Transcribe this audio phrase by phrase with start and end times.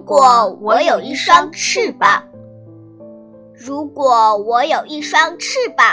[0.00, 2.22] 果我有一双翅膀，
[3.54, 5.86] 如果我有一双翅膀，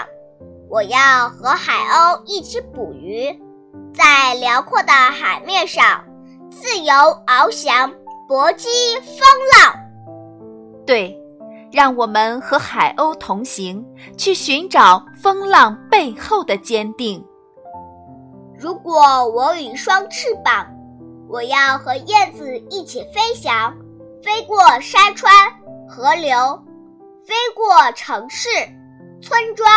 [0.69, 3.27] 我要和海鸥一起捕鱼，
[3.93, 6.03] 在辽阔的海面上
[6.49, 6.93] 自由
[7.25, 7.91] 翱翔，
[8.27, 8.67] 搏击
[9.01, 9.19] 风
[9.55, 9.75] 浪。
[10.85, 11.17] 对，
[11.71, 13.85] 让我们和海鸥同行，
[14.17, 17.23] 去寻找风浪背后的坚定。
[18.57, 20.67] 如果我有一双翅膀，
[21.29, 23.75] 我要和燕子一起飞翔，
[24.23, 25.31] 飞过山川、
[25.87, 26.61] 河流，
[27.25, 28.47] 飞过城市、
[29.21, 29.67] 村庄，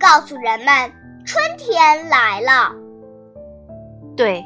[0.00, 0.92] 告诉人们
[1.26, 2.74] 春天来了。
[4.16, 4.42] 对，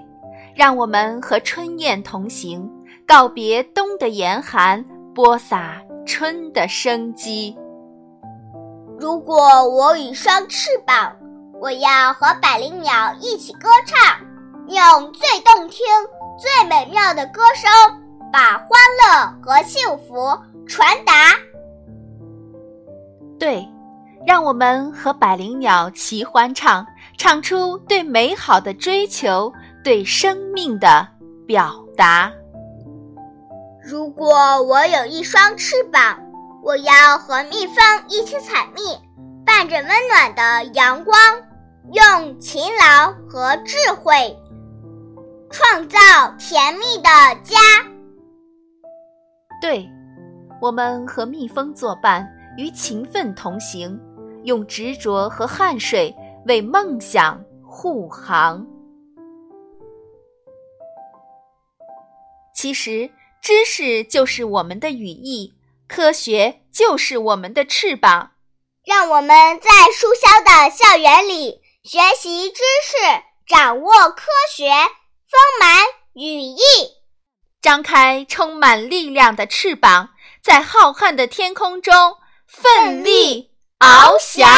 [0.57, 2.69] 让我们和春燕同行，
[3.07, 7.57] 告别冬的严寒，播撒春的生机。
[8.99, 9.37] 如果
[9.69, 11.17] 我有一双翅膀，
[11.61, 14.21] 我要和百灵鸟一起歌唱，
[14.67, 15.87] 用最动听。
[16.41, 17.71] 最美妙的歌声，
[18.33, 18.71] 把欢
[19.05, 20.35] 乐和幸福
[20.67, 21.13] 传达。
[23.39, 23.69] 对，
[24.27, 26.87] 让我们和百灵鸟齐欢唱，
[27.19, 29.53] 唱出对美好的追求，
[29.85, 31.07] 对生命的
[31.47, 32.33] 表达。
[33.83, 36.19] 如果我有一双翅膀，
[36.63, 37.77] 我要和蜜蜂
[38.09, 38.99] 一起采蜜，
[39.45, 41.15] 伴着温暖的阳光，
[41.93, 44.35] 用勤劳和智慧。
[45.51, 45.99] 创造
[46.39, 47.11] 甜蜜的
[47.43, 47.57] 家。
[49.61, 49.87] 对，
[50.61, 54.01] 我们和蜜蜂作伴，与勤奋同行，
[54.45, 56.15] 用执着和汗水
[56.47, 58.65] 为梦想护航。
[62.55, 63.11] 其实，
[63.43, 65.53] 知识就是我们的羽翼，
[65.89, 68.33] 科学就是我们的翅膀。
[68.85, 69.29] 让我们
[69.61, 72.97] 在书香的校园里学习知识，
[73.47, 74.71] 掌握科学。
[75.31, 76.59] 丰满羽翼，
[77.63, 80.11] 张开充满力量的翅膀，
[80.43, 82.17] 在浩瀚的天空中
[82.49, 84.49] 奋力翱翔。